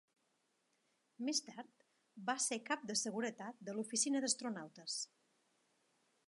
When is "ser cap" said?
2.45-2.87